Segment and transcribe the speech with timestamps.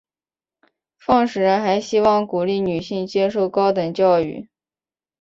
[0.97, 4.49] 创始人还希望鼓励女性接受高等教育。